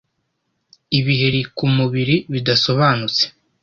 [0.99, 3.23] Ibiheri ku mubiri bidasobanutse